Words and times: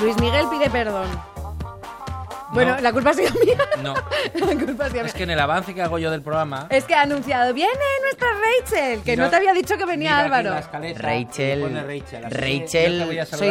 Luis 0.00 0.16
Miguel 0.20 0.46
pide 0.50 0.68
perdón. 0.68 1.35
Bueno, 2.52 2.76
la 2.80 2.92
culpa 2.92 3.10
ha 3.10 3.14
sido 3.14 3.32
mía. 3.44 3.56
No. 3.82 3.94
La 4.34 4.64
culpa 4.64 4.86
ha 4.86 4.90
sido 4.90 5.00
Es 5.04 5.06
mía. 5.06 5.12
que 5.16 5.22
en 5.24 5.30
el 5.30 5.40
avance 5.40 5.74
que 5.74 5.82
hago 5.82 5.98
yo 5.98 6.10
del 6.10 6.22
programa. 6.22 6.66
Es 6.70 6.84
que 6.84 6.94
ha 6.94 7.02
anunciado, 7.02 7.52
viene 7.52 7.72
nuestra 8.02 8.28
Rachel, 8.32 9.02
que 9.02 9.12
Mira- 9.12 9.24
no 9.24 9.30
te 9.30 9.36
había 9.36 9.52
dicho 9.52 9.76
que 9.76 9.84
venía 9.84 10.10
mira 10.10 10.16
aquí 10.18 10.24
Álvaro. 10.26 10.50
la 10.50 10.58
escaleta, 10.60 11.00
Rachel. 11.02 11.60
pone 11.60 11.82
Rachel. 11.82 12.24
Rachel. 12.30 13.04
voy 13.06 13.18
a 13.18 13.26
Soy. 13.26 13.48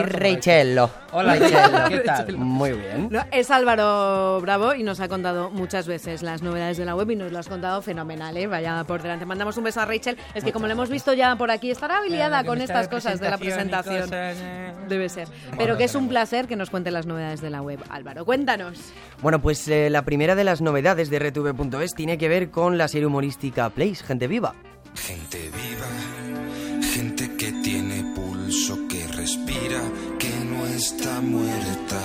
Hola, 1.12 1.36
Rachelo. 1.36 1.90
¿qué 1.90 2.00
tal? 2.00 2.38
Muy 2.38 2.72
bien. 2.72 3.08
No, 3.12 3.24
es 3.32 3.52
Álvaro 3.52 4.40
Bravo 4.42 4.74
y 4.74 4.84
nos 4.84 5.00
ha 5.00 5.08
contado 5.08 5.50
muchas 5.52 5.88
veces 5.88 6.22
las 6.24 6.42
novedades 6.42 6.78
de 6.78 6.86
la 6.86 6.96
web 6.96 7.10
y 7.12 7.16
nos 7.16 7.32
lo 7.32 7.40
has 7.40 7.48
contado 7.48 7.82
fenomenal, 7.82 8.36
¿eh? 8.38 8.48
Vaya 8.48 8.84
por 8.86 9.02
delante. 9.02 9.26
Mandamos 9.26 9.58
un 9.58 9.64
beso 9.66 9.82
a 9.82 9.86
Rachel. 9.86 10.18
Es 10.34 10.44
que 10.44 10.52
como 10.52 10.68
lo 10.68 10.74
hemos 10.74 10.90
visto 10.90 11.14
ya 11.14 11.36
por 11.36 11.52
aquí, 11.52 11.72
estará 11.72 11.98
habilitada 11.98 12.42
Que 12.42 12.48
con 12.48 12.62
estas 12.62 12.88
cosas 12.88 13.20
de 13.20 13.30
la 13.30 13.38
presentación. 13.38 14.02
cosas, 14.04 14.38
eh. 14.40 14.74
Debe 14.88 15.10
ser. 15.10 15.28
Bueno, 15.28 15.56
Pero 15.58 15.78
que 15.78 15.84
es 15.86 15.96
un 15.96 16.08
placer 16.10 16.48
que 16.48 16.56
nos 16.56 16.70
cuente 16.70 16.92
las 16.92 17.06
novedades 17.06 17.42
de 17.42 17.50
la 17.50 17.62
web. 17.62 17.80
Álvaro, 17.90 18.26
cuéntanos. 18.26 18.85
Bueno, 19.22 19.42
pues 19.42 19.68
eh, 19.68 19.90
la 19.90 20.04
primera 20.04 20.36
de 20.36 20.44
las 20.44 20.62
novedades 20.62 21.10
de 21.10 21.20
RTV.es 21.20 21.96
tiene 21.96 22.18
que 22.18 22.28
ver 22.28 22.52
con 22.52 22.78
la 22.78 22.88
serie 22.88 23.08
humorística 23.08 23.70
Place, 23.70 24.04
Gente 24.04 24.28
Viva. 24.28 24.54
Gente 24.96 25.50
viva, 25.50 26.82
gente 26.94 27.36
que 27.36 27.52
tiene 27.62 28.14
pulso, 28.16 28.78
que 28.88 29.06
respira, 29.08 29.82
que 30.18 30.30
no 30.46 30.66
está 30.68 31.20
muerta. 31.20 32.02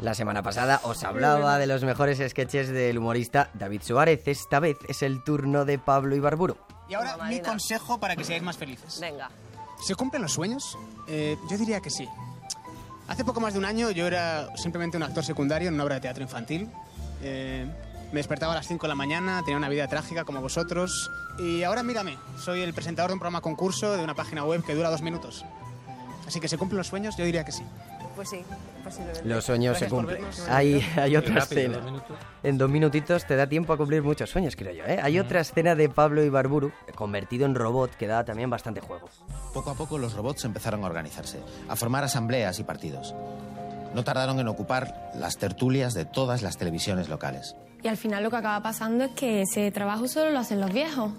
La 0.00 0.14
semana 0.14 0.42
pasada 0.42 0.80
os 0.84 1.02
hablaba 1.02 1.58
de 1.58 1.66
los 1.66 1.82
mejores 1.82 2.22
sketches 2.28 2.68
del 2.68 2.98
humorista 2.98 3.50
David 3.54 3.82
Suárez. 3.82 4.28
Esta 4.28 4.60
vez 4.60 4.76
es 4.88 5.02
el 5.02 5.24
turno 5.24 5.64
de 5.64 5.78
Pablo 5.78 6.14
Ibarburu. 6.14 6.56
Y 6.88 6.94
ahora 6.94 7.16
mi 7.28 7.40
consejo 7.40 7.98
para 7.98 8.14
que 8.14 8.22
seáis 8.22 8.42
más 8.42 8.56
felices. 8.56 9.00
Venga. 9.00 9.28
¿Se 9.84 9.94
cumplen 9.94 10.22
los 10.22 10.32
sueños? 10.32 10.78
Eh, 11.08 11.36
yo 11.50 11.58
diría 11.58 11.80
que 11.80 11.90
sí. 11.90 12.06
Hace 13.08 13.24
poco 13.24 13.40
más 13.40 13.52
de 13.52 13.58
un 13.60 13.64
año 13.64 13.90
yo 13.90 14.06
era 14.06 14.48
simplemente 14.56 14.96
un 14.96 15.04
actor 15.04 15.24
secundario 15.24 15.68
en 15.68 15.74
una 15.74 15.84
obra 15.84 15.96
de 15.96 16.00
teatro 16.00 16.22
infantil. 16.22 16.68
Eh, 17.22 17.66
me 18.12 18.18
despertaba 18.18 18.52
a 18.52 18.56
las 18.56 18.66
5 18.66 18.82
de 18.82 18.88
la 18.88 18.94
mañana, 18.94 19.42
tenía 19.44 19.56
una 19.56 19.68
vida 19.68 19.86
trágica 19.86 20.24
como 20.24 20.40
vosotros. 20.40 21.10
Y 21.38 21.62
ahora 21.62 21.82
mírame, 21.82 22.18
soy 22.38 22.62
el 22.62 22.74
presentador 22.74 23.10
de 23.10 23.14
un 23.14 23.20
programa 23.20 23.40
concurso 23.40 23.96
de 23.96 24.02
una 24.02 24.14
página 24.14 24.44
web 24.44 24.64
que 24.64 24.74
dura 24.74 24.90
dos 24.90 25.02
minutos. 25.02 25.44
Así 26.26 26.40
que 26.40 26.48
se 26.48 26.58
cumplen 26.58 26.78
los 26.78 26.88
sueños, 26.88 27.16
yo 27.16 27.24
diría 27.24 27.44
que 27.44 27.52
sí. 27.52 27.62
Pues 28.16 28.30
sí, 28.30 28.42
posiblemente. 28.82 29.28
Los 29.28 29.44
sueños 29.44 29.78
se 29.78 29.86
Gracias 29.86 29.90
por 29.90 30.16
cumplen. 30.16 30.48
Hay, 30.48 30.80
hay 30.96 31.16
otra 31.16 31.34
rápido, 31.36 31.60
escena. 31.60 31.78
dos. 31.78 32.02
En 32.42 32.58
dos 32.58 32.70
minutitos 32.70 33.26
te 33.26 33.36
da 33.36 33.46
tiempo 33.46 33.72
a 33.72 33.76
cumplir 33.76 34.02
muchos 34.02 34.30
sueños, 34.30 34.56
creo 34.56 34.72
yo. 34.72 34.84
¿eh? 34.86 34.98
Hay 35.02 35.18
otra 35.18 35.40
escena 35.40 35.74
de 35.74 35.88
Pablo 35.90 36.24
Ibarburu, 36.24 36.72
convertido 36.94 37.44
en 37.44 37.54
robot, 37.54 37.94
que 37.94 38.06
da 38.06 38.24
también 38.24 38.48
bastante 38.48 38.80
juego. 38.80 39.08
Poco 39.52 39.70
a 39.70 39.74
poco 39.74 39.98
los 39.98 40.14
robots 40.14 40.44
empezaron 40.46 40.82
a 40.82 40.86
organizarse, 40.86 41.40
a 41.68 41.76
formar 41.76 42.04
asambleas 42.04 42.58
y 42.58 42.64
partidos. 42.64 43.14
No 43.94 44.02
tardaron 44.02 44.40
en 44.40 44.48
ocupar 44.48 45.10
las 45.14 45.36
tertulias 45.38 45.94
de 45.94 46.04
todas 46.04 46.42
las 46.42 46.56
televisiones 46.56 47.08
locales. 47.08 47.54
Y 47.86 47.88
al 47.88 47.96
final 47.96 48.24
lo 48.24 48.30
que 48.30 48.36
acaba 48.36 48.60
pasando 48.64 49.04
es 49.04 49.12
que 49.12 49.42
ese 49.42 49.70
trabajo 49.70 50.08
solo 50.08 50.32
lo 50.32 50.40
hacen 50.40 50.60
los 50.60 50.72
viejos. 50.72 51.12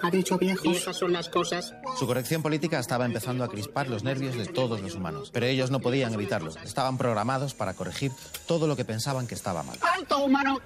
ha 0.00 0.10
dicho 0.12 0.38
viejos. 0.38 0.62
Viejas 0.62 0.96
son 0.96 1.12
las 1.12 1.28
cosas. 1.28 1.74
Su 1.98 2.06
corrección 2.06 2.42
política 2.42 2.78
estaba 2.78 3.06
empezando 3.06 3.42
a 3.42 3.48
crispar 3.48 3.88
los 3.88 4.04
nervios 4.04 4.36
de 4.36 4.46
todos 4.46 4.80
los 4.80 4.94
humanos, 4.94 5.30
pero 5.32 5.46
ellos 5.46 5.72
no 5.72 5.80
podían 5.80 6.14
evitarlo. 6.14 6.52
Estaban 6.62 6.96
programados 6.96 7.54
para 7.54 7.74
corregir 7.74 8.12
todo 8.46 8.68
lo 8.68 8.76
que 8.76 8.84
pensaban 8.84 9.26
que 9.26 9.34
estaba 9.34 9.64
mal. 9.64 9.80
¡Alto, 9.96 10.24
humano! 10.24 10.60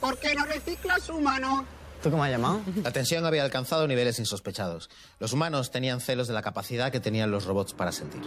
¿Por 0.00 0.16
qué 0.18 0.36
no 0.36 0.44
reciclas, 0.44 1.08
humano? 1.08 1.64
¿Tú 2.00 2.12
cómo 2.12 2.22
has 2.22 2.30
llamado? 2.30 2.60
La 2.84 2.92
tensión 2.92 3.26
había 3.26 3.42
alcanzado 3.42 3.88
niveles 3.88 4.20
insospechados. 4.20 4.88
Los 5.18 5.32
humanos 5.32 5.72
tenían 5.72 6.00
celos 6.00 6.28
de 6.28 6.34
la 6.34 6.42
capacidad 6.42 6.92
que 6.92 7.00
tenían 7.00 7.32
los 7.32 7.44
robots 7.44 7.72
para 7.72 7.90
sentir. 7.90 8.22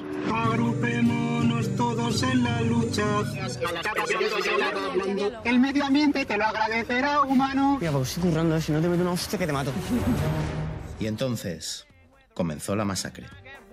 Todos 2.05 2.21
en 2.21 2.43
la 2.43 2.61
lucha. 2.61 3.03
El 5.43 5.59
medio 5.59 5.85
ambiente 5.85 6.23
te 6.23 6.37
lo 6.37 6.45
agradecerá, 6.45 7.21
humano. 7.21 7.77
Mira, 7.79 7.91
pues 7.93 8.09
estoy 8.09 8.29
currando, 8.29 8.61
si 8.61 8.71
no 8.71 8.79
te 8.79 8.87
meto 8.87 9.01
una 9.01 9.13
hostia 9.13 9.39
que 9.39 9.47
te 9.47 9.53
mato. 9.53 9.71
Y 10.99 11.07
entonces 11.07 11.87
comenzó 12.35 12.75
la 12.75 12.85
masacre. 12.85 13.25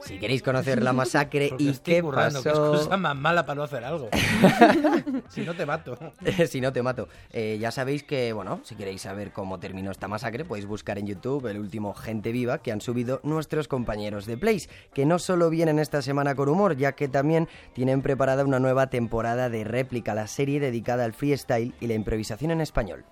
Si 0.05 0.19
queréis 0.19 0.43
conocer 0.43 0.83
la 0.83 0.93
masacre 0.93 1.49
Porque 1.51 1.65
y 1.65 1.73
qué 1.79 2.03
currando, 2.03 2.43
que 2.43 2.49
es 2.49 2.59
cosa 2.59 2.97
más 2.97 3.17
mala 3.17 3.47
para 3.47 3.57
no 3.57 3.63
hacer 3.63 3.85
algo. 3.85 4.09
si 5.29 5.43
no 5.43 5.55
te 5.55 5.67
mato. 5.67 5.97
si 6.49 6.61
no 6.61 6.73
te 6.73 6.83
mato. 6.83 7.09
Eh, 7.31 7.59
ya 7.61 7.71
sabéis 7.71 8.03
que, 8.03 8.33
bueno, 8.33 8.61
si 8.65 8.75
queréis 8.75 9.03
saber 9.03 9.33
cómo 9.33 9.59
terminó 9.59 9.91
esta 9.91 10.09
masacre, 10.09 10.45
podéis 10.45 10.67
buscar 10.67 10.99
en 10.99 11.07
YouTube 11.07 11.47
el 11.47 11.59
último 11.59 11.95
Gente 11.95 12.33
Viva 12.33 12.59
que 12.59 12.73
han 12.73 12.81
subido 12.81 13.21
nuestros 13.23 13.69
compañeros 13.69 14.27
de 14.27 14.37
Place, 14.37 14.69
que 14.93 15.07
no 15.07 15.19
solo 15.19 15.51
vienen 15.51 15.79
esta 15.79 16.03
semana 16.03 16.35
con 16.35 16.49
humor, 16.49 16.77
ya 16.77 16.93
que 16.93 17.09
también 17.09 17.49
tienen 17.73 18.03
preparada 18.03 18.45
una 18.45 18.59
nueva 18.59 18.89
temporada 18.89 19.49
de 19.49 19.65
réplica, 19.65 20.15
la 20.15 20.27
serie 20.27 20.61
dedicada 20.61 21.05
al 21.05 21.13
freestyle 21.13 21.75
y 21.81 21.87
la 21.87 21.95
improvisación 21.95 22.51
en 22.51 22.61
español. 22.61 23.05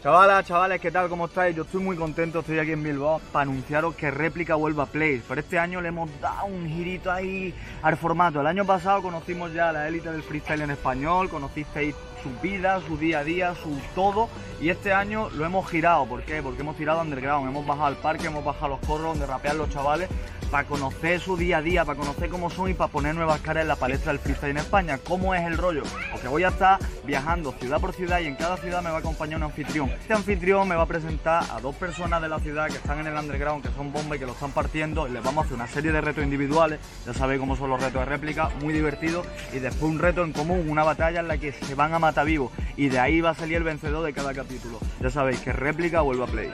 Chavalas, 0.00 0.46
chavales, 0.46 0.80
¿qué 0.80 0.92
tal? 0.92 1.08
¿Cómo 1.08 1.26
estáis? 1.26 1.56
Yo 1.56 1.64
estoy 1.64 1.82
muy 1.82 1.96
contento, 1.96 2.38
estoy 2.38 2.60
aquí 2.60 2.70
en 2.70 2.84
Bilbao 2.84 3.20
para 3.32 3.42
anunciaros 3.42 3.96
que 3.96 4.12
Réplica 4.12 4.54
vuelve 4.54 4.80
a 4.80 4.86
Play. 4.86 5.20
Pero 5.26 5.40
este 5.40 5.58
año 5.58 5.80
le 5.80 5.88
hemos 5.88 6.08
dado 6.20 6.46
un 6.46 6.68
girito 6.68 7.10
ahí 7.10 7.52
al 7.82 7.96
formato. 7.96 8.40
El 8.40 8.46
año 8.46 8.64
pasado 8.64 9.02
conocimos 9.02 9.52
ya 9.52 9.70
a 9.70 9.72
la 9.72 9.88
élite 9.88 10.12
del 10.12 10.22
freestyle 10.22 10.62
en 10.62 10.70
español, 10.70 11.28
conocisteis 11.28 11.96
sus 12.22 12.40
vidas, 12.40 12.82
su 12.86 12.96
día 12.96 13.20
a 13.20 13.24
día, 13.24 13.54
su 13.54 13.78
todo. 13.94 14.28
Y 14.60 14.70
este 14.70 14.92
año 14.92 15.30
lo 15.30 15.44
hemos 15.44 15.68
girado. 15.68 16.06
¿Por 16.06 16.22
qué? 16.22 16.42
Porque 16.42 16.62
hemos 16.62 16.76
tirado 16.76 17.00
underground, 17.00 17.48
hemos 17.48 17.66
bajado 17.66 17.86
al 17.86 17.96
parque, 17.96 18.26
hemos 18.26 18.44
bajado 18.44 18.66
a 18.66 18.68
los 18.70 18.80
corros 18.80 19.18
donde 19.18 19.26
rapean 19.26 19.58
los 19.58 19.70
chavales 19.70 20.08
para 20.50 20.66
conocer 20.66 21.20
su 21.20 21.36
día 21.36 21.58
a 21.58 21.62
día, 21.62 21.84
para 21.84 21.98
conocer 21.98 22.28
cómo 22.28 22.50
son 22.50 22.70
y 22.70 22.74
para 22.74 22.90
poner 22.90 23.14
nuevas 23.14 23.40
caras 23.40 23.62
en 23.62 23.68
la 23.68 23.76
palestra 23.76 24.12
del 24.12 24.20
freestyle 24.20 24.50
en 24.50 24.58
España. 24.58 24.98
¿Cómo 24.98 25.34
es 25.34 25.44
el 25.46 25.58
rollo? 25.58 25.82
Porque 26.10 26.28
voy 26.28 26.44
a 26.44 26.48
estar 26.48 26.78
viajando 27.04 27.52
ciudad 27.52 27.80
por 27.80 27.92
ciudad 27.92 28.20
y 28.20 28.26
en 28.26 28.36
cada 28.36 28.56
ciudad 28.56 28.82
me 28.82 28.90
va 28.90 28.96
a 28.96 29.00
acompañar 29.00 29.38
un 29.38 29.44
anfitrión. 29.44 29.90
Este 29.90 30.14
anfitrión 30.14 30.68
me 30.68 30.74
va 30.74 30.82
a 30.82 30.86
presentar 30.86 31.44
a 31.50 31.60
dos 31.60 31.74
personas 31.76 32.22
de 32.22 32.28
la 32.28 32.38
ciudad 32.40 32.68
que 32.68 32.76
están 32.76 32.98
en 33.00 33.08
el 33.08 33.14
underground, 33.14 33.62
que 33.62 33.72
son 33.74 33.92
bomba 33.92 34.16
y 34.16 34.18
que 34.18 34.26
lo 34.26 34.32
están 34.32 34.52
partiendo. 34.52 35.06
Les 35.06 35.22
vamos 35.22 35.42
a 35.42 35.46
hacer 35.46 35.54
una 35.56 35.68
serie 35.68 35.92
de 35.92 36.00
retos 36.00 36.24
individuales. 36.24 36.80
Ya 37.06 37.14
sabéis 37.14 37.40
cómo 37.40 37.56
son 37.56 37.70
los 37.70 37.80
retos 37.80 38.00
de 38.00 38.06
réplica, 38.06 38.50
muy 38.62 38.72
divertidos. 38.72 39.26
Y 39.52 39.58
después 39.58 39.90
un 39.90 39.98
reto 39.98 40.24
en 40.24 40.32
común, 40.32 40.68
una 40.68 40.84
batalla 40.84 41.20
en 41.20 41.28
la 41.28 41.38
que 41.38 41.52
se 41.52 41.74
van 41.74 41.92
a 41.94 41.98
matar 41.98 42.07
vivos. 42.24 42.52
Y 42.76 42.88
de 42.88 42.98
ahí 42.98 43.20
va 43.20 43.30
a 43.30 43.34
salir 43.34 43.56
el 43.56 43.64
vencedor 43.64 44.04
de 44.04 44.12
cada 44.12 44.34
capítulo. 44.34 44.78
Ya 45.00 45.10
sabéis 45.10 45.40
que 45.40 45.52
réplica 45.52 46.00
vuelve 46.00 46.24
a 46.24 46.26
play. 46.26 46.50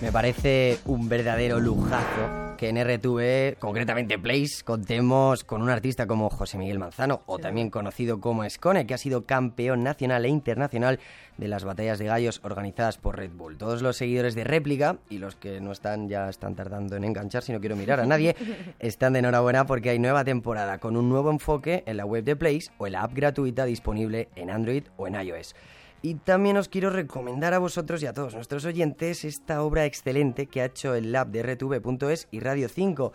Me 0.00 0.12
parece 0.12 0.78
un 0.86 1.08
verdadero 1.08 1.60
lujazo 1.60 2.49
que 2.60 2.68
en 2.68 2.76
RTV, 2.76 3.58
concretamente 3.58 4.18
Place, 4.18 4.62
contemos 4.62 5.44
con 5.44 5.62
un 5.62 5.70
artista 5.70 6.06
como 6.06 6.28
José 6.28 6.58
Miguel 6.58 6.78
Manzano, 6.78 7.22
o 7.24 7.38
también 7.38 7.70
conocido 7.70 8.20
como 8.20 8.44
Escone, 8.44 8.86
que 8.86 8.92
ha 8.92 8.98
sido 8.98 9.24
campeón 9.24 9.82
nacional 9.82 10.26
e 10.26 10.28
internacional 10.28 11.00
de 11.38 11.48
las 11.48 11.64
batallas 11.64 11.98
de 11.98 12.04
gallos 12.04 12.38
organizadas 12.44 12.98
por 12.98 13.16
Red 13.16 13.30
Bull. 13.30 13.56
Todos 13.56 13.80
los 13.80 13.96
seguidores 13.96 14.34
de 14.34 14.44
réplica, 14.44 14.98
y 15.08 15.16
los 15.16 15.36
que 15.36 15.58
no 15.62 15.72
están 15.72 16.10
ya 16.10 16.28
están 16.28 16.54
tardando 16.54 16.96
en 16.96 17.04
enganchar, 17.04 17.42
si 17.42 17.52
no 17.52 17.60
quiero 17.60 17.76
mirar 17.76 17.98
a 17.98 18.04
nadie, 18.04 18.36
están 18.78 19.14
de 19.14 19.20
enhorabuena 19.20 19.64
porque 19.64 19.88
hay 19.88 19.98
nueva 19.98 20.22
temporada 20.24 20.76
con 20.76 20.98
un 20.98 21.08
nuevo 21.08 21.30
enfoque 21.30 21.82
en 21.86 21.96
la 21.96 22.04
web 22.04 22.24
de 22.24 22.36
Place 22.36 22.70
o 22.76 22.86
en 22.86 22.92
la 22.92 23.04
app 23.04 23.14
gratuita 23.14 23.64
disponible 23.64 24.28
en 24.36 24.50
Android 24.50 24.82
o 24.98 25.06
en 25.06 25.14
iOS. 25.14 25.54
Y 26.02 26.14
también 26.14 26.56
os 26.56 26.68
quiero 26.68 26.88
recomendar 26.88 27.52
a 27.52 27.58
vosotros 27.58 28.02
y 28.02 28.06
a 28.06 28.14
todos 28.14 28.34
nuestros 28.34 28.64
oyentes 28.64 29.24
esta 29.24 29.62
obra 29.62 29.84
excelente 29.84 30.46
que 30.46 30.62
ha 30.62 30.66
hecho 30.66 30.94
el 30.94 31.12
lab 31.12 31.28
de 31.28 31.42
RTV.es 31.42 32.26
y 32.30 32.40
Radio 32.40 32.70
5. 32.70 33.12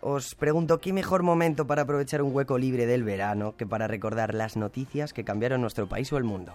Os 0.00 0.36
pregunto, 0.36 0.78
¿qué 0.78 0.92
mejor 0.92 1.24
momento 1.24 1.66
para 1.66 1.82
aprovechar 1.82 2.22
un 2.22 2.32
hueco 2.32 2.56
libre 2.56 2.86
del 2.86 3.02
verano 3.02 3.56
que 3.56 3.66
para 3.66 3.88
recordar 3.88 4.34
las 4.34 4.56
noticias 4.56 5.12
que 5.12 5.24
cambiaron 5.24 5.60
nuestro 5.60 5.88
país 5.88 6.12
o 6.12 6.16
el 6.16 6.22
mundo? 6.22 6.54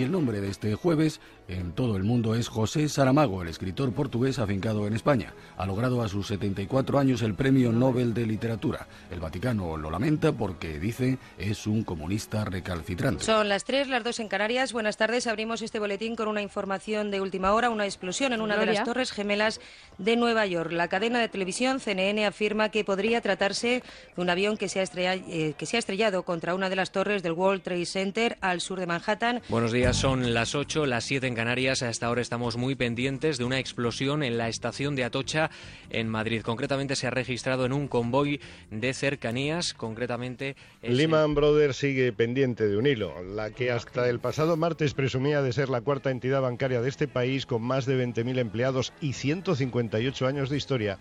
Y 0.00 0.04
el 0.04 0.12
nombre 0.12 0.40
de 0.40 0.48
este 0.48 0.74
jueves 0.76 1.20
en 1.46 1.72
todo 1.72 1.96
el 1.98 2.04
mundo 2.04 2.34
es 2.34 2.48
José 2.48 2.88
Saramago, 2.88 3.42
el 3.42 3.48
escritor 3.48 3.92
portugués 3.92 4.38
afincado 4.38 4.86
en 4.86 4.94
España. 4.94 5.34
Ha 5.58 5.66
logrado 5.66 6.00
a 6.00 6.08
sus 6.08 6.28
74 6.28 6.98
años 6.98 7.20
el 7.20 7.34
Premio 7.34 7.70
Nobel 7.70 8.14
de 8.14 8.24
Literatura. 8.24 8.86
El 9.10 9.20
Vaticano 9.20 9.76
lo 9.76 9.90
lamenta 9.90 10.32
porque, 10.32 10.78
dice, 10.78 11.18
es 11.36 11.66
un 11.66 11.84
comunista 11.84 12.46
recalcitrante. 12.46 13.24
Son 13.24 13.50
las 13.50 13.64
3, 13.64 13.88
las 13.88 14.02
2 14.04 14.20
en 14.20 14.28
Canarias. 14.28 14.72
Buenas 14.72 14.96
tardes. 14.96 15.26
Abrimos 15.26 15.60
este 15.60 15.78
boletín 15.78 16.16
con 16.16 16.28
una 16.28 16.40
información 16.40 17.10
de 17.10 17.20
última 17.20 17.52
hora, 17.52 17.68
una 17.68 17.84
explosión 17.84 18.32
en 18.32 18.40
una 18.40 18.56
de 18.56 18.64
las 18.66 18.84
torres 18.84 19.10
gemelas 19.12 19.60
de 19.98 20.16
Nueva 20.16 20.46
York. 20.46 20.72
La 20.72 20.88
cadena 20.88 21.18
de 21.18 21.28
televisión 21.28 21.78
CNN 21.78 22.24
afirma 22.24 22.70
que 22.70 22.84
podría 22.84 23.20
tratarse 23.20 23.82
de 24.16 24.22
un 24.22 24.30
avión 24.30 24.56
que 24.56 24.70
se 24.70 24.80
ha, 24.80 24.82
estrella- 24.82 25.16
eh, 25.28 25.52
que 25.58 25.66
se 25.66 25.76
ha 25.76 25.78
estrellado 25.78 26.22
contra 26.22 26.54
una 26.54 26.70
de 26.70 26.76
las 26.76 26.90
torres 26.90 27.22
del 27.22 27.32
World 27.32 27.60
Trade 27.62 27.84
Center 27.84 28.38
al 28.40 28.62
sur 28.62 28.80
de 28.80 28.86
Manhattan. 28.86 29.42
Buenos 29.50 29.72
días, 29.72 29.89
son 29.92 30.34
las 30.34 30.54
8, 30.54 30.86
las 30.86 31.04
7 31.04 31.26
en 31.26 31.34
Canarias. 31.34 31.82
Hasta 31.82 32.06
ahora 32.06 32.20
estamos 32.20 32.56
muy 32.56 32.74
pendientes 32.74 33.38
de 33.38 33.44
una 33.44 33.58
explosión 33.58 34.22
en 34.22 34.38
la 34.38 34.48
estación 34.48 34.94
de 34.94 35.04
Atocha 35.04 35.50
en 35.90 36.08
Madrid. 36.08 36.42
Concretamente 36.42 36.96
se 36.96 37.06
ha 37.06 37.10
registrado 37.10 37.66
en 37.66 37.72
un 37.72 37.88
convoy 37.88 38.40
de 38.70 38.94
cercanías, 38.94 39.74
concretamente 39.74 40.54
es 40.82 40.94
Lehman 40.94 41.34
Brothers 41.34 41.76
sigue 41.76 42.12
pendiente 42.12 42.68
de 42.68 42.76
un 42.76 42.86
hilo, 42.86 43.22
la 43.22 43.50
que 43.50 43.70
hasta 43.70 44.08
el 44.08 44.20
pasado 44.20 44.56
martes 44.56 44.94
presumía 44.94 45.42
de 45.42 45.52
ser 45.52 45.68
la 45.68 45.80
cuarta 45.80 46.10
entidad 46.10 46.42
bancaria 46.42 46.80
de 46.80 46.88
este 46.88 47.08
país 47.08 47.46
con 47.46 47.62
más 47.62 47.86
de 47.86 48.04
20.000 48.06 48.38
empleados 48.38 48.92
y 49.00 49.14
158 49.14 50.26
años 50.26 50.50
de 50.50 50.56
historia, 50.56 50.98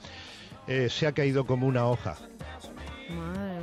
eh, 0.68 0.88
se 0.90 1.06
ha 1.06 1.12
caído 1.12 1.46
como 1.46 1.68
una 1.68 1.86
hoja. 1.86 2.18
Madre. 3.10 3.59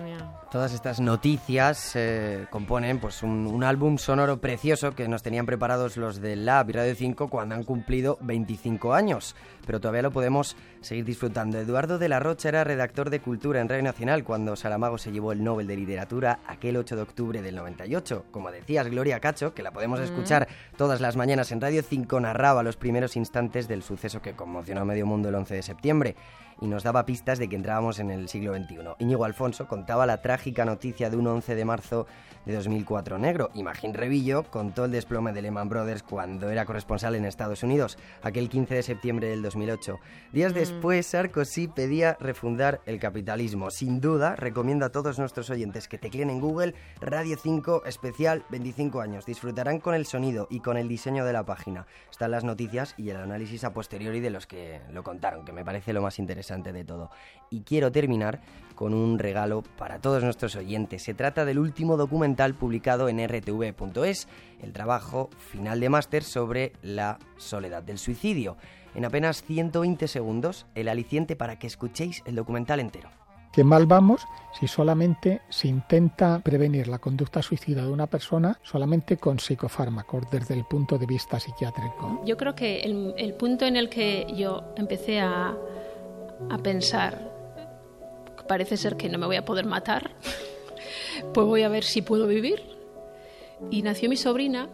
Todas 0.51 0.73
estas 0.73 1.01
noticias 1.01 1.97
eh, 1.97 2.47
componen 2.51 3.01
pues 3.01 3.25
un, 3.25 3.47
un 3.47 3.65
álbum 3.65 3.99
sonoro 3.99 4.41
precioso 4.41 4.95
que 4.95 5.09
nos 5.09 5.23
tenían 5.23 5.45
preparados 5.45 5.97
los 5.97 6.21
de 6.21 6.37
Lab 6.37 6.71
y 6.71 6.73
Radio 6.73 6.95
5 6.95 7.29
cuando 7.29 7.57
han 7.57 7.65
cumplido 7.65 8.17
25 8.21 8.95
años, 8.95 9.35
pero 9.67 9.81
todavía 9.81 10.03
lo 10.03 10.13
podemos 10.13 10.57
seguir 10.87 11.05
disfrutando. 11.05 11.59
Eduardo 11.59 11.99
de 11.99 12.09
la 12.09 12.21
Rocha 12.21 12.49
era 12.49 12.65
redactor 12.65 13.11
de 13.11 13.21
Cultura 13.21 13.61
en 13.61 13.69
Radio 13.69 13.83
Nacional 13.83 14.23
cuando 14.25 14.55
Saramago 14.57 14.99
se 14.99 15.11
llevó 15.11 15.33
el 15.33 15.43
Nobel 15.43 15.67
de 15.67 15.77
Literatura 15.77 16.39
aquel 16.47 16.77
8 16.77 16.97
de 16.97 17.03
octubre 17.03 17.43
del 17.43 17.57
98. 17.57 18.27
Como 18.31 18.51
decías, 18.53 18.89
Gloria 18.89 19.21
Cacho, 19.21 19.53
que 19.53 19.63
la 19.65 19.73
podemos 19.73 19.99
Mm. 20.01 20.05
escuchar 20.05 20.49
todas 20.77 21.01
las 21.01 21.17
mañanas 21.17 21.51
en 21.51 21.61
Radio 21.61 21.83
5, 21.83 22.21
narraba 22.21 22.63
los 22.63 22.77
primeros 22.77 23.17
instantes 23.17 23.67
del 23.69 23.83
suceso 23.83 24.23
que 24.23 24.35
conmocionó 24.35 24.83
a 24.83 24.85
medio 24.85 25.07
mundo 25.07 25.29
el 25.29 25.35
11 25.35 25.55
de 25.55 25.63
septiembre 25.63 26.15
y 26.61 26.69
nos 26.69 26.85
daba 26.85 27.05
pistas 27.05 27.39
de 27.39 27.49
que 27.49 27.57
entrábamos 27.57 27.99
en 27.99 28.11
el 28.11 28.29
siglo 28.29 28.55
XXI. 28.57 28.79
Íñigo 28.99 29.25
Alfonso 29.25 29.67
contaba 29.67 30.07
la 30.07 30.23
trágica 30.23 30.65
noticia 30.65 31.11
de 31.11 31.17
un 31.17 31.27
11 31.27 31.55
de 31.55 31.65
marzo 31.67 32.07
de 32.47 32.55
2004 32.55 33.19
negro. 33.19 33.51
Imagín 33.55 33.93
Revillo 33.93 34.45
contó 34.45 34.85
el 34.87 34.93
desplome 34.93 35.33
de 35.33 35.43
Lehman 35.43 35.69
Brothers 35.69 36.03
cuando 36.05 36.49
era 36.49 36.65
corresponsal 36.65 37.15
en 37.17 37.25
Estados 37.25 37.63
Unidos, 37.63 37.99
aquel 38.23 38.49
15 38.49 38.77
de 38.77 38.83
septiembre 38.85 39.29
del 39.29 39.43
2008. 39.43 39.99
Días 40.33 40.55
después, 40.55 40.76
Sarkozy 41.03 41.69
pedía 41.69 42.17
refundar 42.21 42.81
el 42.87 42.99
capitalismo. 42.99 43.71
Sin 43.71 44.01
duda, 44.01 44.37
recomiendo 44.37 44.87
a 44.87 44.91
todos 44.91 45.19
nuestros 45.19 45.51
oyentes 45.51 45.89
que 45.89 45.99
tecleen 45.99 46.31
en 46.31 46.41
Google 46.41 46.75
Radio 47.01 47.37
5 47.37 47.85
especial 47.87 48.45
25 48.51 49.01
años. 49.01 49.27
Disfrutarán 49.27 49.81
con 49.81 49.95
el 49.95 50.07
sonido 50.07 50.47
y 50.51 50.61
con 50.61 50.77
el 50.77 50.89
diseño 50.89 51.25
de 51.25 51.33
la 51.33 51.45
página. 51.45 51.87
Están 52.11 52.31
las 52.31 52.45
noticias 52.45 52.95
y 52.97 53.11
el 53.11 53.17
análisis 53.17 53.65
a 53.65 53.73
posteriori 53.73 54.21
de 54.21 54.31
los 54.31 54.47
que 54.47 54.81
lo 54.93 55.03
contaron, 55.03 55.45
que 55.45 55.53
me 55.53 55.65
parece 55.65 55.93
lo 55.93 56.03
más 56.03 56.19
interesante 56.19 56.73
de 56.73 56.85
todo. 56.85 57.11
Y 57.51 57.63
quiero 57.63 57.91
terminar 57.93 58.41
con 58.75 58.95
un 58.95 59.19
regalo 59.19 59.63
para 59.77 60.01
todos 60.01 60.23
nuestros 60.23 60.57
oyentes. 60.57 61.03
Se 61.03 61.15
trata 61.15 61.45
del 61.45 61.59
último 61.59 61.97
documental 61.97 62.55
publicado 62.55 63.09
en 63.09 63.27
rtv.es, 63.27 64.29
el 64.63 64.73
trabajo 64.73 65.31
final 65.51 65.81
de 65.81 65.89
máster 65.89 66.23
sobre 66.23 66.73
la 66.83 67.19
soledad 67.37 67.83
del 67.83 67.99
suicidio. 67.99 68.57
En 68.97 69.05
apenas 69.05 69.43
120 69.43 70.09
segundos, 70.09 70.65
el 70.75 70.89
aliciente 70.89 71.37
para 71.37 71.59
que 71.59 71.67
escuchéis 71.67 72.23
el 72.25 72.35
documental 72.35 72.81
entero. 72.81 73.11
Qué 73.53 73.63
mal 73.63 73.85
vamos 73.85 74.27
si 74.59 74.69
solamente 74.69 75.43
se 75.51 75.69
intenta 75.69 76.41
prevenir 76.41 76.89
la 76.89 76.99
conducta 76.99 77.43
suicida 77.43 77.85
de 77.85 77.91
una 77.91 78.07
persona 78.07 78.59
solamente 78.63 79.19
con 79.19 79.39
psicofármacos 79.39 80.31
desde 80.31 80.55
el 80.55 80.65
punto 80.65 80.97
de 80.97 81.05
vista 81.05 81.39
psiquiátrico. 81.39 82.23
Yo 82.25 82.39
creo 82.39 82.55
que 82.55 82.81
el, 82.81 83.15
el 83.19 83.35
punto 83.35 83.67
en 83.67 83.77
el 83.77 83.91
que 83.91 84.27
yo 84.35 84.65
empecé 84.77 85.21
a, 85.21 85.55
a 86.49 86.59
pensar, 86.59 87.31
parece 88.49 88.79
ser 88.79 88.97
que 88.97 89.11
no 89.11 89.19
me 89.19 89.27
voy 89.27 89.37
a 89.37 89.45
poder 89.45 89.67
matar, 89.67 90.13
pues 91.35 91.47
voy 91.47 91.65
a 91.65 91.69
ver 91.69 91.85
si 91.85 92.01
puedo 92.01 92.27
vivir. 92.27 92.63
Y 93.71 93.83
nació 93.83 94.09
mi 94.09 94.17
sobrina 94.17 94.71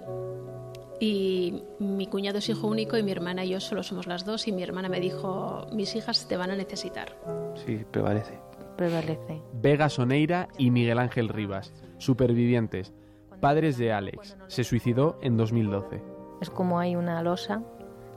y 1.02 1.64
mi 1.80 2.06
cuñado 2.06 2.38
es 2.38 2.48
hijo 2.48 2.68
único 2.68 2.96
y 2.96 3.02
mi 3.02 3.10
hermana 3.10 3.44
y 3.44 3.48
yo 3.48 3.58
solo 3.58 3.82
somos 3.82 4.06
las 4.06 4.24
dos 4.24 4.46
y 4.46 4.52
mi 4.52 4.62
hermana 4.62 4.88
me 4.88 5.00
dijo, 5.00 5.66
mis 5.72 5.96
hijas 5.96 6.28
te 6.28 6.36
van 6.36 6.52
a 6.52 6.54
necesitar. 6.54 7.18
Sí, 7.56 7.84
prevalece. 7.90 8.38
Prevalece. 8.76 9.42
Vega 9.52 9.88
Soneira 9.88 10.46
y 10.58 10.70
Miguel 10.70 11.00
Ángel 11.00 11.28
Rivas, 11.28 11.72
supervivientes, 11.98 12.92
padres 13.40 13.78
de 13.78 13.92
Alex. 13.92 14.36
Se 14.46 14.62
suicidó 14.62 15.18
en 15.22 15.36
2012. 15.36 16.00
Es 16.40 16.50
como 16.50 16.78
hay 16.78 16.94
una 16.94 17.20
losa. 17.20 17.64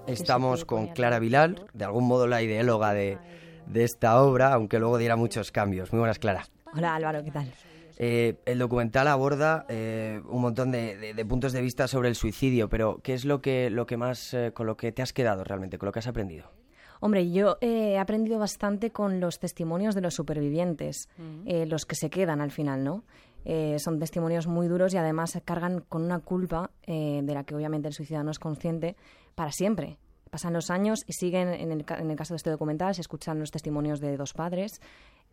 Estamos 0.05 0.63
con 0.63 0.89
Clara 0.89 1.17
Vilal, 1.17 1.65
de 1.73 1.85
algún 1.85 2.07
modo 2.07 2.27
la 2.27 2.43
ideóloga 2.43 2.93
de, 2.93 3.17
de 3.65 3.83
esta 3.83 4.21
obra, 4.21 4.53
aunque 4.53 4.77
luego 4.77 4.99
diera 4.99 5.15
muchos 5.15 5.51
cambios. 5.51 5.91
Muy 5.91 6.01
buenas, 6.01 6.19
Clara. 6.19 6.45
Hola 6.71 6.93
Álvaro, 6.93 7.23
¿qué 7.23 7.31
tal? 7.31 7.51
Eh, 7.97 8.36
el 8.45 8.59
documental 8.59 9.07
aborda 9.07 9.65
eh, 9.69 10.21
un 10.27 10.42
montón 10.42 10.71
de, 10.71 10.97
de- 10.97 11.13
de 11.13 11.25
puntos 11.25 11.53
de 11.53 11.62
vista 11.62 11.88
sobre 11.88 12.09
el 12.09 12.15
suicidio, 12.15 12.68
pero 12.69 13.00
¿qué 13.03 13.13
es 13.13 13.24
lo 13.25 13.42
que, 13.42 13.69
lo 13.69 13.86
que 13.86 13.97
más, 13.97 14.33
eh, 14.33 14.51
con 14.53 14.65
lo 14.68 14.75
que 14.77 14.92
te 14.92 15.01
has 15.01 15.13
quedado 15.13 15.44
realmente, 15.44 15.77
con 15.77 15.86
lo 15.88 15.92
que 15.94 16.00
has 16.00 16.07
aprendido? 16.07 16.51
Hombre, 17.00 17.30
yo 17.31 17.57
he 17.62 17.97
aprendido 17.97 18.39
bastante 18.39 18.92
con 18.92 19.19
los 19.19 19.39
testimonios 19.39 19.95
de 19.95 20.01
los 20.01 20.13
supervivientes, 20.15 21.09
eh, 21.45 21.65
los 21.65 21.86
que 21.86 21.95
se 21.95 22.09
quedan 22.09 22.42
al 22.42 22.51
final, 22.51 22.83
¿no? 22.83 23.03
Eh, 23.44 23.77
son 23.80 24.00
testimonios 24.00 24.48
muy 24.48 24.68
duros 24.68 24.94
y 24.94 24.98
además 24.98 25.39
cargan 25.45 25.81
con 25.88 26.01
una 26.03 26.19
culpa 26.19 26.71
eh, 26.88 27.21
de 27.24 27.33
la 27.33 27.44
que 27.44 27.53
obviamente 27.53 27.88
el 27.88 27.94
suicida 27.94 28.24
no 28.24 28.31
es 28.31 28.39
consciente 28.39 28.95
para 29.36 29.51
siempre. 29.51 29.98
Pasan 30.31 30.53
los 30.53 30.71
años 30.71 31.03
y 31.06 31.13
siguen, 31.13 31.50
en 31.50 31.71
el, 31.71 31.86
en 31.88 32.09
el 32.12 32.18
caso 32.18 32.33
de 32.33 32.38
este 32.38 32.50
documental, 32.50 32.95
se 32.95 33.01
escuchan 33.01 33.39
los 33.39 33.51
testimonios 33.51 34.00
de 34.00 34.18
dos 34.18 34.33
padres 34.33 34.81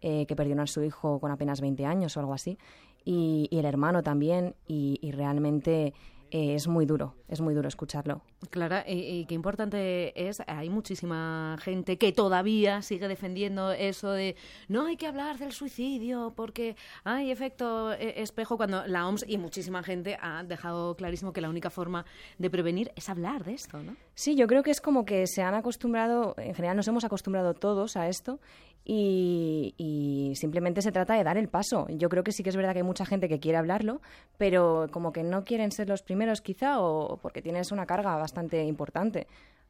eh, 0.02 0.26
que 0.26 0.36
perdieron 0.36 0.60
a 0.60 0.66
su 0.66 0.82
hijo 0.82 1.18
con 1.20 1.30
apenas 1.30 1.60
20 1.60 1.86
años 1.86 2.16
o 2.16 2.20
algo 2.20 2.34
así, 2.34 2.58
y, 3.04 3.48
y 3.50 3.58
el 3.58 3.64
hermano 3.64 4.02
también, 4.02 4.54
y, 4.66 4.98
y 5.00 5.12
realmente 5.12 5.94
eh, 6.34 6.54
es 6.54 6.66
muy 6.66 6.86
duro, 6.86 7.14
es 7.28 7.42
muy 7.42 7.52
duro 7.52 7.68
escucharlo. 7.68 8.22
Clara, 8.48 8.84
y, 8.88 9.20
y 9.20 9.26
qué 9.26 9.34
importante 9.34 10.28
es, 10.28 10.42
hay 10.46 10.70
muchísima 10.70 11.58
gente 11.60 11.98
que 11.98 12.10
todavía 12.10 12.80
sigue 12.80 13.06
defendiendo 13.06 13.70
eso 13.72 14.12
de 14.12 14.34
no 14.66 14.86
hay 14.86 14.96
que 14.96 15.06
hablar 15.06 15.36
del 15.36 15.52
suicidio 15.52 16.32
porque 16.34 16.74
hay 17.04 17.30
efecto 17.30 17.92
eh, 17.92 18.22
espejo 18.22 18.56
cuando 18.56 18.86
la 18.86 19.06
OMS 19.06 19.26
y 19.28 19.36
muchísima 19.36 19.82
gente 19.82 20.16
ha 20.22 20.42
dejado 20.42 20.96
clarísimo 20.96 21.34
que 21.34 21.42
la 21.42 21.50
única 21.50 21.68
forma 21.68 22.06
de 22.38 22.48
prevenir 22.48 22.92
es 22.96 23.10
hablar 23.10 23.44
de 23.44 23.52
esto, 23.52 23.82
¿no? 23.82 23.94
Sí, 24.14 24.34
yo 24.34 24.46
creo 24.46 24.62
que 24.62 24.70
es 24.70 24.80
como 24.80 25.04
que 25.04 25.26
se 25.26 25.42
han 25.42 25.54
acostumbrado, 25.54 26.34
en 26.38 26.54
general 26.54 26.78
nos 26.78 26.88
hemos 26.88 27.04
acostumbrado 27.04 27.52
todos 27.52 27.96
a 27.98 28.08
esto 28.08 28.40
y, 28.84 29.74
y 29.76 30.34
simplemente 30.36 30.82
se 30.82 30.92
trata 30.92 31.14
de 31.14 31.24
dar 31.24 31.36
el 31.36 31.48
paso. 31.48 31.86
Yo 31.88 32.08
creo 32.08 32.24
que 32.24 32.32
sí 32.32 32.42
que 32.42 32.50
es 32.50 32.56
verdad 32.56 32.72
que 32.72 32.78
hay 32.78 32.84
mucha 32.84 33.06
gente 33.06 33.28
que 33.28 33.38
quiere 33.38 33.58
hablarlo, 33.58 34.00
pero 34.38 34.88
como 34.90 35.12
que 35.12 35.22
no 35.22 35.44
quieren 35.44 35.70
ser 35.70 35.88
los 35.88 36.02
primeros 36.02 36.21
quizá 36.40 36.80
o 36.80 37.18
porque 37.20 37.42
tienes 37.42 37.72
una 37.72 37.86
carga 37.86 38.16
bastante 38.16 38.64
importante 38.64 39.26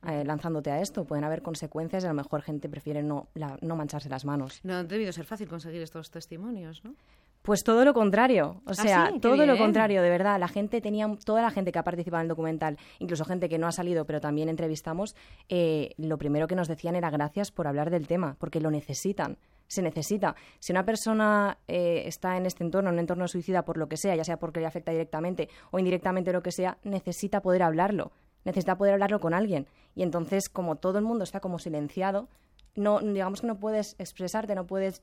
eh, 0.07 0.25
lanzándote 0.25 0.71
a 0.71 0.81
esto. 0.81 1.05
Pueden 1.05 1.25
haber 1.25 1.43
consecuencias 1.43 2.03
y 2.03 2.07
a 2.07 2.11
lo 2.11 2.15
mejor 2.15 2.43
gente 2.43 2.69
prefiere 2.69 3.03
no, 3.03 3.29
no 3.61 3.77
mancharse 3.77 4.09
las 4.09 4.25
manos. 4.25 4.61
No 4.65 4.75
ha 4.75 4.85
debido 4.85 5.13
ser 5.13 5.25
fácil 5.25 5.49
conseguir 5.49 5.83
estos 5.83 6.11
testimonios, 6.11 6.85
¿no? 6.85 6.95
Pues 7.43 7.65
todo 7.65 7.85
lo 7.85 7.93
contrario, 7.93 8.63
o 8.67 8.71
¿Ah, 8.71 8.75
sea, 8.75 9.11
sí? 9.13 9.19
Todo 9.19 9.45
lo 9.47 9.59
contrario, 9.59 10.01
de 10.01 10.11
verdad. 10.11 10.39
La 10.39 10.47
gente 10.47 10.81
tenía, 10.81 11.11
toda 11.25 11.43
la 11.43 11.51
gente 11.51 11.73
que 11.73 11.79
ha 11.81 11.83
participado 11.83 12.21
en 12.21 12.27
el 12.27 12.29
documental, 12.29 12.79
incluso 13.01 13.25
gente 13.25 13.49
que 13.49 13.59
no 13.59 13.67
ha 13.67 13.73
salido, 13.73 14.05
pero 14.05 14.21
también 14.21 14.49
entrevistamos, 14.49 15.17
eh, 15.49 15.91
lo 15.97 16.19
primero 16.19 16.47
que 16.47 16.55
nos 16.55 16.69
decían 16.69 16.95
era 16.95 17.11
gracias 17.11 17.51
por 17.51 17.67
hablar 17.67 17.91
del 17.91 18.07
tema, 18.07 18.37
porque 18.39 18.61
lo 18.61 18.71
necesitan, 18.71 19.39
se 19.67 19.83
necesita. 19.83 20.37
Si 20.61 20.71
una 20.71 20.85
persona 20.85 21.59
eh, 21.67 22.05
está 22.07 22.37
en 22.37 22.47
este 22.47 22.63
entorno, 22.63 22.91
en 22.91 22.95
un 22.95 23.01
entorno 23.01 23.27
suicida 23.27 23.65
por 23.65 23.77
lo 23.77 23.89
que 23.89 23.97
sea, 23.97 24.15
ya 24.15 24.23
sea 24.23 24.37
porque 24.37 24.61
le 24.61 24.67
afecta 24.67 24.93
directamente 24.93 25.49
o 25.73 25.81
indirectamente 25.81 26.33
lo 26.33 26.43
que 26.43 26.53
sea, 26.53 26.79
necesita 26.85 27.43
poder 27.43 27.65
hablarlo, 27.65 28.13
necesita 28.45 28.77
poder 28.77 28.95
hablarlo 28.95 29.19
con 29.19 29.35
alguien. 29.35 29.67
Y 29.97 30.05
entonces, 30.05 30.49
como 30.49 30.77
todo 30.77 30.99
el 30.99 31.05
mundo 31.05 31.25
está 31.25 31.41
como 31.41 31.59
silenciado, 31.59 32.29
no, 32.77 33.01
digamos 33.01 33.41
que 33.41 33.47
no 33.49 33.59
puedes 33.59 33.97
expresarte, 33.99 34.55
no 34.55 34.67
puedes 34.67 35.03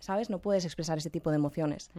¿sabes? 0.00 0.30
No 0.30 0.38
puedes 0.40 0.64
expresar 0.64 0.98
ese 0.98 1.10
tipo 1.10 1.30
de 1.30 1.36
emociones. 1.36 1.90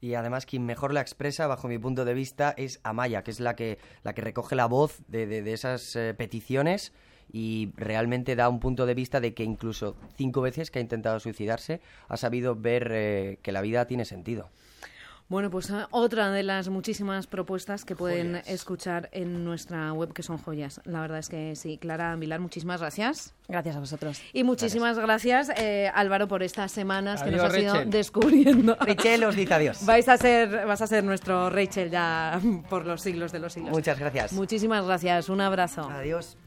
Y 0.00 0.14
además 0.14 0.46
quien 0.46 0.64
mejor 0.66 0.92
la 0.92 1.00
expresa, 1.00 1.46
bajo 1.46 1.68
mi 1.68 1.78
punto 1.78 2.04
de 2.04 2.14
vista, 2.14 2.54
es 2.56 2.80
Amaya, 2.82 3.22
que 3.22 3.30
es 3.30 3.40
la 3.40 3.56
que, 3.56 3.78
la 4.02 4.12
que 4.14 4.22
recoge 4.22 4.54
la 4.56 4.66
voz 4.66 5.00
de, 5.08 5.26
de- 5.26 5.42
de 5.42 5.52
esas 5.52 5.94
eh, 5.96 6.14
peticiones 6.14 6.92
y 7.32 7.72
realmente 7.76 8.36
da 8.36 8.48
un 8.48 8.60
punto 8.60 8.84
de 8.84 8.94
vista 8.94 9.20
de 9.20 9.32
que 9.32 9.44
incluso 9.44 9.96
cinco 10.16 10.40
veces 10.42 10.70
que 10.70 10.78
ha 10.80 10.82
intentado 10.82 11.18
suicidarse 11.20 11.80
ha 12.08 12.16
sabido 12.16 12.56
ver 12.56 12.88
eh, 12.92 13.38
que 13.42 13.52
la 13.52 13.60
vida 13.62 13.86
tiene 13.86 14.04
sentido. 14.04 14.50
Bueno, 15.32 15.48
pues 15.48 15.70
ah, 15.70 15.88
otra 15.92 16.30
de 16.30 16.42
las 16.42 16.68
muchísimas 16.68 17.26
propuestas 17.26 17.86
que 17.86 17.96
pueden 17.96 18.42
escuchar 18.44 19.08
en 19.12 19.46
nuestra 19.46 19.90
web, 19.94 20.12
que 20.12 20.22
son 20.22 20.36
joyas. 20.36 20.82
La 20.84 21.00
verdad 21.00 21.20
es 21.20 21.30
que 21.30 21.56
sí. 21.56 21.78
Clara 21.78 22.14
Vilar, 22.16 22.38
muchísimas 22.38 22.82
gracias. 22.82 23.32
Gracias 23.48 23.74
a 23.74 23.80
vosotros. 23.80 24.20
Y 24.34 24.44
muchísimas 24.44 24.98
gracias, 24.98 25.50
eh, 25.56 25.90
Álvaro, 25.94 26.28
por 26.28 26.42
estas 26.42 26.70
semanas 26.70 27.22
que 27.22 27.30
nos 27.30 27.44
has 27.44 27.56
ido 27.56 27.82
descubriendo. 27.86 28.76
Rachel 28.80 29.24
os 29.24 29.34
dice 29.34 29.54
adiós. 29.54 29.86
Vais 29.86 30.06
a 30.06 30.18
ser, 30.18 30.66
vas 30.66 30.82
a 30.82 30.86
ser 30.86 31.02
nuestro 31.02 31.48
Rachel 31.48 31.90
ya 31.90 32.38
por 32.68 32.84
los 32.84 33.00
siglos 33.00 33.32
de 33.32 33.38
los 33.38 33.54
siglos. 33.54 33.72
Muchas 33.72 33.98
gracias. 33.98 34.34
Muchísimas 34.34 34.84
gracias. 34.84 35.30
Un 35.30 35.40
abrazo. 35.40 35.88
Adiós. 35.88 36.36